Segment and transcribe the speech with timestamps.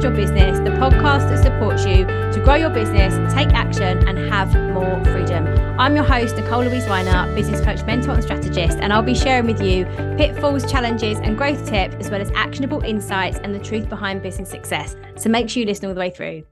[0.00, 4.52] Your Business, the podcast that supports you to grow your business, take action, and have
[4.72, 5.46] more freedom.
[5.78, 9.46] I'm your host, Nicole Louise Weiner, business coach, mentor, and strategist, and I'll be sharing
[9.46, 9.84] with you
[10.16, 14.48] pitfalls, challenges, and growth tips, as well as actionable insights and the truth behind business
[14.48, 14.96] success.
[15.16, 16.44] So make sure you listen all the way through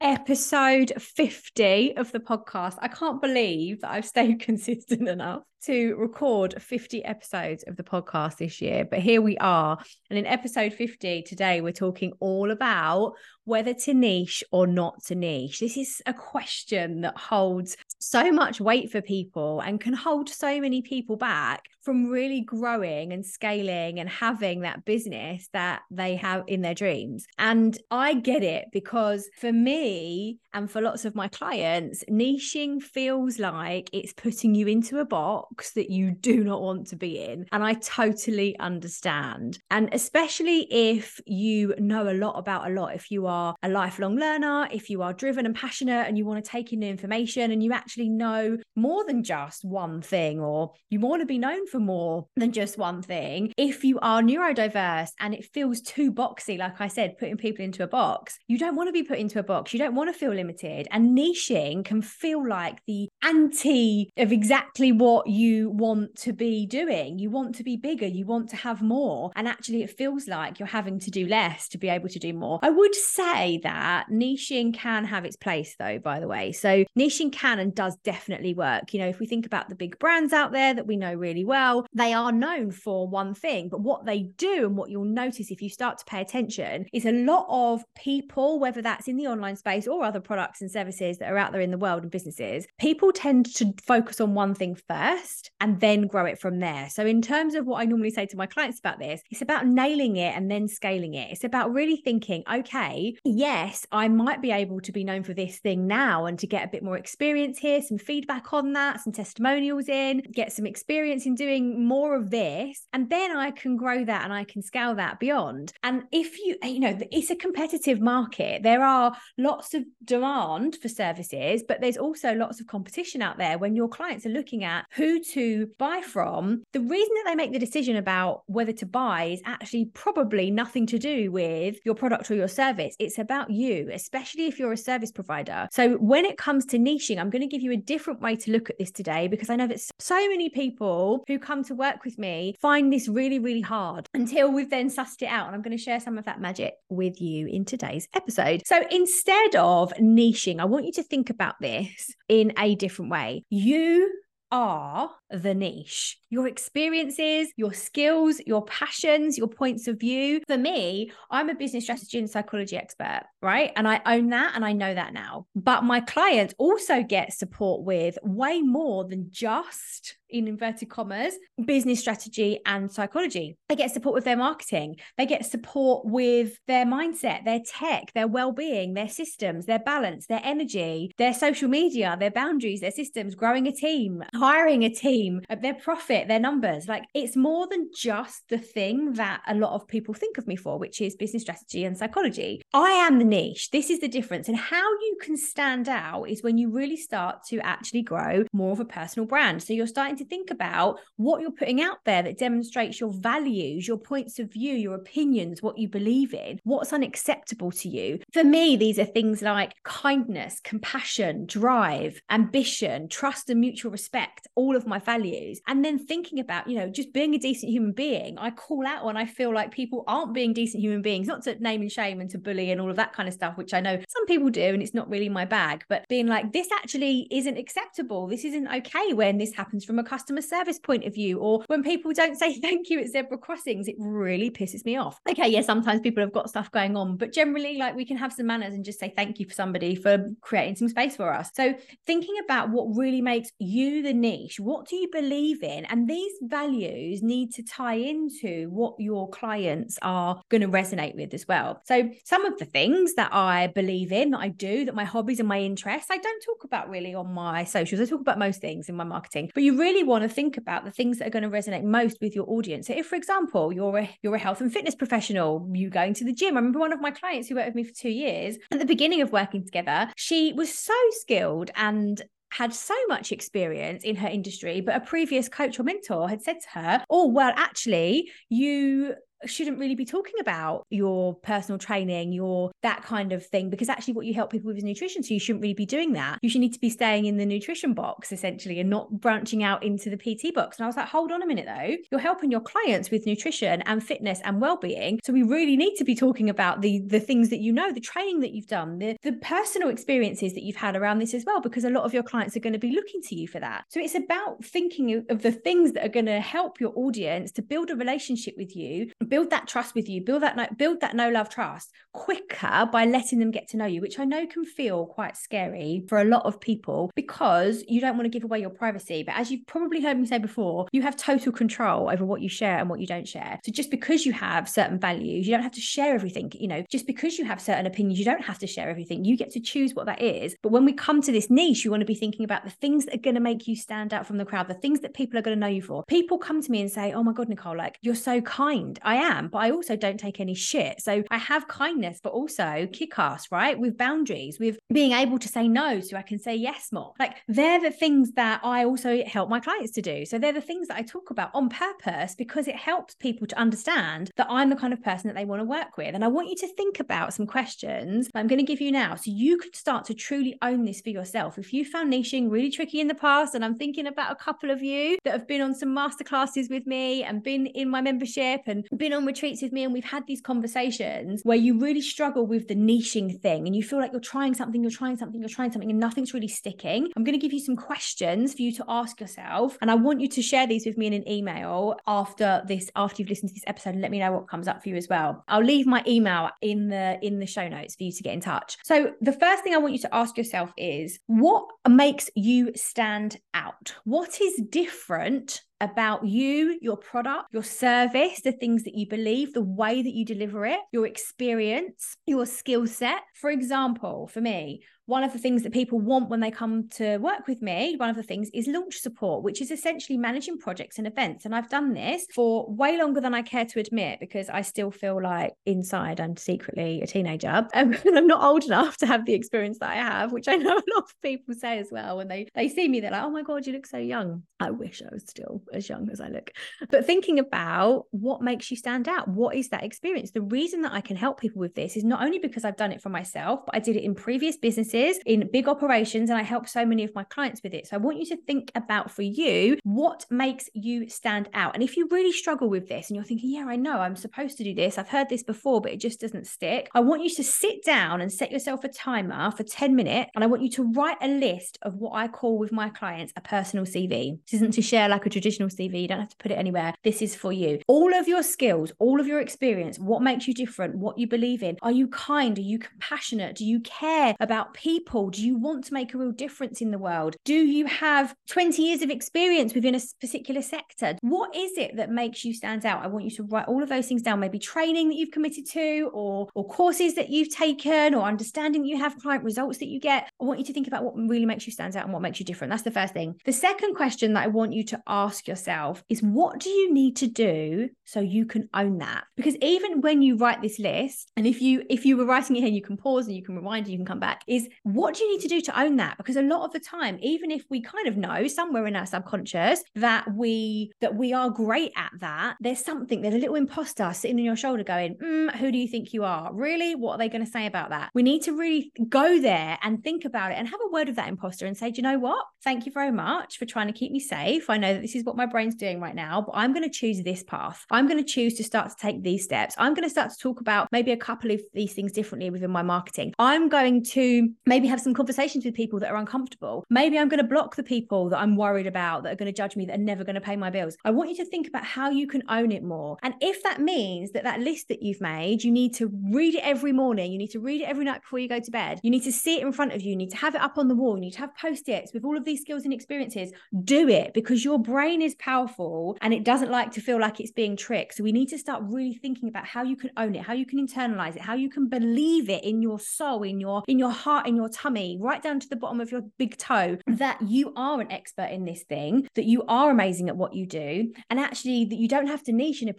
[0.00, 2.76] episode 50 of the podcast.
[2.80, 8.36] I can't believe that I've stayed consistent enough to record 50 episodes of the podcast
[8.36, 9.78] this year, but here we are.
[10.10, 13.14] And in episode 50 today, we're talking all about
[13.44, 15.60] whether to niche or not to niche.
[15.60, 17.76] This is a question that holds
[18.08, 23.12] so much weight for people and can hold so many people back from really growing
[23.12, 27.26] and scaling and having that business that they have in their dreams.
[27.38, 33.38] And I get it because for me and for lots of my clients, niching feels
[33.38, 37.44] like it's putting you into a box that you do not want to be in.
[37.52, 39.58] And I totally understand.
[39.70, 44.16] And especially if you know a lot about a lot, if you are a lifelong
[44.16, 47.50] learner, if you are driven and passionate and you want to take in the information
[47.50, 51.66] and you actually know more than just one thing, or you want to be known
[51.66, 53.52] for more than just one thing.
[53.58, 57.82] If you are neurodiverse and it feels too boxy, like I said, putting people into
[57.82, 59.74] a box, you don't want to be put into a box.
[59.74, 60.86] You don't want to feel limited.
[60.90, 67.18] And niching can feel like the anti of exactly what you want to be doing.
[67.18, 69.32] You want to be bigger, you want to have more.
[69.36, 72.32] And actually, it feels like you're having to do less to be able to do
[72.32, 72.60] more.
[72.62, 76.52] I would say that niching can have its place, though, by the way.
[76.52, 78.94] So, niching can and does definitely work.
[78.94, 81.44] You know, if we think about the big brands out there that we know really
[81.44, 85.50] well, they are known for one thing, but what they do and what you'll notice
[85.50, 89.26] if you start to pay attention is a lot of people, whether that's in the
[89.26, 92.10] online space or other products and services that are out there in the world and
[92.10, 96.88] businesses, people tend to focus on one thing first and then grow it from there.
[96.90, 99.66] So, in terms of what I normally say to my clients about this, it's about
[99.66, 101.30] nailing it and then scaling it.
[101.30, 105.58] It's about really thinking, okay, yes, I might be able to be known for this
[105.58, 109.12] thing now and to get a bit more experience here, some feedback on that, some
[109.12, 112.86] testimonials in, get some experience in doing more of this.
[112.92, 115.72] And then I can grow that and I can scale that beyond.
[115.82, 120.88] And if you, you know, it's a competitive market, there are lots of demand for
[120.88, 124.86] services, but there's also lots of competition out there when your clients are looking at
[124.92, 126.62] who to buy from.
[126.72, 130.86] The reason that they make the decision about whether to buy is actually probably nothing
[130.86, 132.96] to do with your product or your service.
[132.98, 135.68] It's about you, especially if you're a service provider.
[135.70, 138.50] So when it comes to niching, I'm going to give you a different way to
[138.50, 142.04] look at this today because I know that so many people who come to work
[142.04, 145.46] with me find this really, really hard until we've then sussed it out.
[145.46, 148.62] And I'm going to share some of that magic with you in today's episode.
[148.66, 153.44] So instead of niching, I want you to think about this in a different way.
[153.50, 154.10] You
[154.50, 156.18] are the niche.
[156.28, 160.40] Your experiences, your skills, your passions, your points of view.
[160.46, 163.72] For me, I'm a business strategy and psychology expert, right?
[163.76, 165.46] And I own that and I know that now.
[165.54, 172.00] But my clients also get support with way more than just in inverted commas, business
[172.00, 173.56] strategy and psychology.
[173.68, 174.96] They get support with their marketing.
[175.16, 180.40] They get support with their mindset, their tech, their well-being, their systems, their balance, their
[180.42, 185.40] energy, their social media, their boundaries, their systems, growing a team, hiring a team team,
[185.48, 186.88] uh, their profit, their numbers.
[186.88, 190.56] Like it's more than just the thing that a lot of people think of me
[190.56, 192.62] for, which is business strategy and psychology.
[192.72, 193.70] I am the niche.
[193.70, 194.48] This is the difference.
[194.48, 198.72] And how you can stand out is when you really start to actually grow more
[198.72, 199.62] of a personal brand.
[199.62, 203.88] So you're starting to think about what you're putting out there that demonstrates your values,
[203.88, 208.18] your points of view, your opinions, what you believe in, what's unacceptable to you.
[208.32, 214.76] For me, these are things like kindness, compassion, drive, ambition, trust, and mutual respect, all
[214.76, 215.62] of my values.
[215.66, 219.04] And then thinking about you know just being a decent human being i call out
[219.04, 221.26] when i feel like people aren't being decent human beings.
[221.26, 223.56] Not to name and shame and to bully and all of that kind of stuff
[223.56, 226.52] which i know some people do and it's not really my bag but being like
[226.52, 228.26] this actually isn't acceptable.
[228.26, 231.82] This isn't okay when this happens from a customer service point of view or when
[231.82, 235.20] people don't say thank you at zebra crossings it really pisses me off.
[235.30, 238.32] Okay yeah sometimes people have got stuff going on but generally like we can have
[238.32, 241.50] some manners and just say thank you for somebody for creating some space for us.
[241.54, 241.74] So
[242.06, 245.84] thinking about what really makes you the niche what do you believe in?
[245.86, 251.34] And these values need to tie into what your clients are going to resonate with
[251.34, 251.80] as well.
[251.84, 255.40] So, some of the things that I believe in, that I do, that my hobbies
[255.40, 258.00] and my interests, I don't talk about really on my socials.
[258.00, 260.84] I talk about most things in my marketing, but you really want to think about
[260.84, 262.86] the things that are going to resonate most with your audience.
[262.86, 266.24] So, if, for example, you're a you're a health and fitness professional, you going to
[266.24, 266.56] the gym.
[266.56, 268.56] I remember one of my clients who worked with me for two years.
[268.70, 272.22] At the beginning of working together, she was so skilled and
[272.56, 276.56] had so much experience in her industry, but a previous coach or mentor had said
[276.60, 282.70] to her, Oh, well, actually, you shouldn't really be talking about your personal training, your
[282.82, 285.22] that kind of thing, because actually what you help people with is nutrition.
[285.22, 286.38] So you shouldn't really be doing that.
[286.42, 289.82] You should need to be staying in the nutrition box essentially and not branching out
[289.82, 290.78] into the PT box.
[290.78, 291.96] And I was like, hold on a minute though.
[292.10, 295.20] You're helping your clients with nutrition and fitness and well-being.
[295.24, 298.00] So we really need to be talking about the the things that you know, the
[298.00, 301.60] training that you've done, the, the personal experiences that you've had around this as well,
[301.60, 303.84] because a lot of your clients are going to be looking to you for that.
[303.88, 307.62] So it's about thinking of the things that are going to help your audience to
[307.62, 311.30] build a relationship with you, build that trust with you, build that build that no
[311.30, 315.06] love trust quicker by letting them get to know you, which I know can feel
[315.06, 318.70] quite scary for a lot of people because you don't want to give away your
[318.70, 319.22] privacy.
[319.22, 322.48] But as you've probably heard me say before, you have total control over what you
[322.48, 323.60] share and what you don't share.
[323.64, 326.50] So just because you have certain values, you don't have to share everything.
[326.58, 329.24] You know, just because you have certain opinions, you don't have to share everything.
[329.24, 330.56] You get to choose what that is.
[330.62, 333.04] But when we come to this niche, you want to be thinking about the things
[333.04, 335.38] that are going to make you stand out from the crowd, the things that people
[335.38, 336.02] are going to know you for.
[336.08, 338.98] People come to me and say, Oh my God, Nicole, like you're so kind.
[339.02, 341.00] I am, but I also don't take any shit.
[341.00, 343.78] So I have kindness, but also kick ass, right?
[343.78, 347.12] With boundaries, with being able to say no so I can say yes more.
[347.18, 350.24] Like they're the things that I also help my clients to do.
[350.26, 353.58] So they're the things that I talk about on purpose because it helps people to
[353.58, 356.14] understand that I'm the kind of person that they want to work with.
[356.14, 359.14] And I want you to think about some questions I'm going to give you now
[359.16, 361.58] so you can start to truly own this for yourself.
[361.58, 364.70] If you found niching really tricky in the past, and I'm thinking about a couple
[364.70, 368.62] of you that have been on some masterclasses with me and been in my membership
[368.66, 372.46] and been on retreats with me, and we've had these conversations where you really struggle
[372.46, 375.48] with the niching thing and you feel like you're trying something, you're trying something, you're
[375.48, 377.08] trying something, and nothing's really sticking.
[377.16, 379.76] I'm going to give you some questions for you to ask yourself.
[379.80, 383.22] And I want you to share these with me in an email after this, after
[383.22, 385.08] you've listened to this episode, and let me know what comes up for you as
[385.08, 385.44] well.
[385.48, 388.40] I'll leave my email in the in the show notes for you to get in
[388.40, 388.78] touch.
[388.84, 393.38] So the first thing I want you to ask yourself is what makes you stand
[393.54, 393.94] out?
[394.04, 399.62] What is different about you, your product, your service, the things that you believe, the
[399.62, 403.20] way that you deliver it, your experience, your skill set.
[403.34, 407.18] For example, for me, one of the things that people want when they come to
[407.18, 410.98] work with me, one of the things is launch support, which is essentially managing projects
[410.98, 411.44] and events.
[411.44, 414.90] And I've done this for way longer than I care to admit because I still
[414.90, 417.66] feel like inside I'm secretly a teenager.
[417.76, 420.72] And I'm not old enough to have the experience that I have, which I know
[420.72, 422.16] a lot of people say as well.
[422.16, 424.42] When they, they see me, they're like, oh my God, you look so young.
[424.58, 426.50] I wish I was still as young as I look.
[426.90, 430.32] But thinking about what makes you stand out, what is that experience?
[430.32, 432.92] The reason that I can help people with this is not only because I've done
[432.92, 436.38] it for myself, but I did it in previous businesses businesses, in big operations, and
[436.38, 437.86] I help so many of my clients with it.
[437.86, 441.74] So I want you to think about for you what makes you stand out.
[441.74, 444.58] And if you really struggle with this and you're thinking, yeah, I know I'm supposed
[444.58, 447.30] to do this, I've heard this before, but it just doesn't stick, I want you
[447.30, 450.30] to sit down and set yourself a timer for 10 minutes.
[450.34, 453.32] And I want you to write a list of what I call with my clients
[453.36, 454.38] a personal CV.
[454.44, 456.94] This isn't to share like a traditional CV, you don't have to put it anywhere.
[457.04, 457.80] This is for you.
[457.86, 461.62] All of your skills, all of your experience, what makes you different, what you believe
[461.62, 461.76] in.
[461.82, 462.58] Are you kind?
[462.58, 463.56] Are you compassionate?
[463.56, 464.85] Do you care about people?
[464.86, 465.30] People?
[465.30, 467.34] Do you want to make a real difference in the world?
[467.44, 471.16] Do you have 20 years of experience within a particular sector?
[471.22, 473.02] What is it that makes you stand out?
[473.02, 475.66] I want you to write all of those things down, maybe training that you've committed
[475.70, 479.88] to, or, or courses that you've taken, or understanding that you have client results that
[479.88, 480.30] you get.
[480.40, 482.38] I want you to think about what really makes you stand out and what makes
[482.38, 482.70] you different.
[482.70, 483.34] That's the first thing.
[483.44, 487.16] The second question that I want you to ask yourself is what do you need
[487.16, 489.24] to do so you can own that?
[489.36, 492.60] Because even when you write this list, and if you if you were writing it
[492.60, 495.14] here, you can pause and you can rewind and you can come back, is what
[495.14, 496.16] do you need to do to own that?
[496.16, 499.06] Because a lot of the time, even if we kind of know somewhere in our
[499.06, 504.12] subconscious that we that we are great at that, there's something, there's a little imposter
[504.12, 506.52] sitting on your shoulder going, mm, who do you think you are?
[506.54, 506.94] Really?
[506.94, 508.10] What are they going to say about that?
[508.14, 511.16] We need to really go there and think about it and have a word with
[511.16, 512.44] that imposter and say, do you know what?
[512.62, 514.70] Thank you very much for trying to keep me safe.
[514.70, 516.90] I know that this is what my brain's doing right now, but I'm going to
[516.90, 517.84] choose this path.
[517.90, 519.74] I'm going to choose to start to take these steps.
[519.78, 522.70] I'm going to start to talk about maybe a couple of these things differently within
[522.70, 523.34] my marketing.
[523.38, 526.84] I'm going to maybe have some conversations with people that are uncomfortable.
[526.90, 529.56] Maybe I'm going to block the people that I'm worried about that are going to
[529.56, 530.96] judge me that are never going to pay my bills.
[531.04, 533.16] I want you to think about how you can own it more.
[533.22, 536.64] And if that means that that list that you've made, you need to read it
[536.64, 539.10] every morning, you need to read it every night before you go to bed, you
[539.10, 540.88] need to see it in front of you, you need to have it up on
[540.88, 543.52] the wall, you need to have post-its with all of these skills and experiences,
[543.84, 547.52] do it because your brain is powerful and it doesn't like to feel like it's
[547.52, 548.14] being tricked.
[548.14, 550.66] So we need to start really thinking about how you can own it, how you
[550.66, 554.10] can internalize it, how you can believe it in your soul, in your in your
[554.10, 557.72] heart, in your tummy, right down to the bottom of your big toe, that you
[557.76, 561.38] are an expert in this thing, that you are amazing at what you do, and
[561.38, 562.94] actually that you don't have to niche in a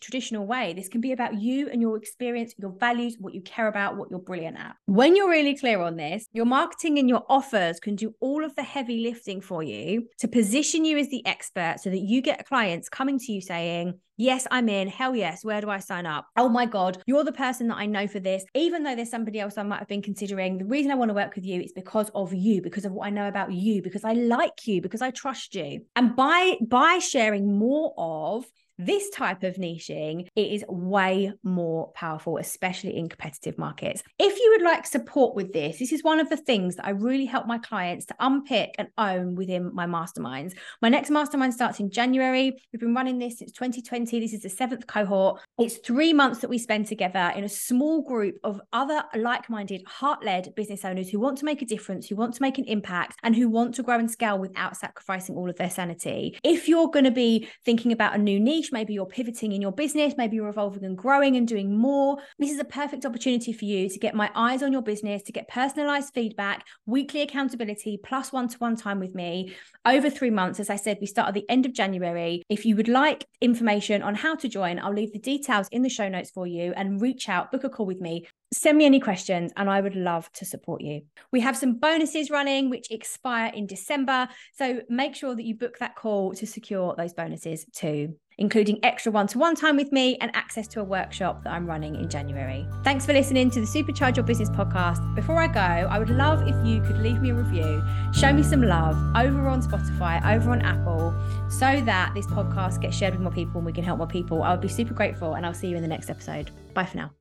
[0.00, 0.72] traditional way.
[0.72, 4.10] This can be about you and your experience, your values, what you care about, what
[4.10, 4.76] you're brilliant at.
[4.86, 8.54] When you're really clear on this, your marketing and your offers can do all of
[8.56, 12.46] the heavy lifting for you to position you as the expert so that you get
[12.46, 14.88] clients coming to you saying, Yes, I'm in.
[14.88, 15.44] Hell yes.
[15.44, 16.26] Where do I sign up?
[16.36, 18.44] Oh my God, you're the person that I know for this.
[18.54, 21.14] Even though there's somebody else I might have been considering, the reason I want to
[21.14, 24.04] work with you is because of you, because of what I know about you, because
[24.04, 25.80] I like you, because I trust you.
[25.96, 28.44] And by by sharing more of
[28.78, 34.02] this type of niching, it is way more powerful, especially in competitive markets.
[34.18, 36.90] If you would like support with this, this is one of the things that I
[36.90, 40.54] really help my clients to unpick and own within my masterminds.
[40.82, 42.56] My next mastermind starts in January.
[42.72, 44.20] We've been running this since 2020.
[44.20, 45.40] This is the seventh cohort.
[45.58, 49.82] It's three months that we spend together in a small group of other like minded,
[49.86, 52.64] heart led business owners who want to make a difference, who want to make an
[52.64, 56.36] impact, and who want to grow and scale without sacrificing all of their sanity.
[56.42, 59.72] If you're going to be thinking about a new niche, maybe you're pivoting in your
[59.72, 62.18] business, maybe you're evolving and growing and doing more.
[62.38, 65.32] This is a perfect opportunity for you to get my eyes on your business, to
[65.32, 69.54] get personalized feedback, weekly accountability, plus one to one time with me
[69.86, 70.60] over three months.
[70.60, 72.42] As I said, we start at the end of January.
[72.48, 75.88] If you would like information on how to join, I'll leave the details in the
[75.88, 78.26] show notes for you and reach out, book a call with me.
[78.54, 81.02] Send me any questions and I would love to support you.
[81.32, 84.28] We have some bonuses running which expire in December.
[84.52, 89.12] So make sure that you book that call to secure those bonuses too including extra
[89.12, 92.08] one to one time with me and access to a workshop that I'm running in
[92.08, 92.66] January.
[92.82, 95.14] Thanks for listening to the Supercharge Your Business podcast.
[95.14, 97.80] Before I go, I would love if you could leave me a review,
[98.12, 101.14] show me some love over on Spotify, over on Apple,
[101.48, 104.42] so that this podcast gets shared with more people and we can help more people.
[104.42, 106.50] I would be super grateful, and I'll see you in the next episode.
[106.74, 107.12] Bye for now.